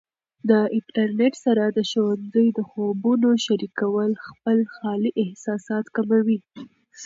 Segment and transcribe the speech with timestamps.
[0.49, 6.39] د انټرنیټ سره د ښوونځي د خوبونو شریکول خپل خالي احساسات کموي.